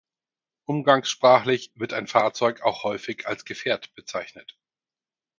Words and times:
Umgangssprachlich 0.65 1.71
wird 1.75 1.93
ein 1.93 2.07
Fahrzeug 2.07 2.61
auch 2.63 2.81
häufig 2.83 3.27
als 3.27 3.45
Gefährt 3.45 3.93
bezeichnet. 3.93 4.57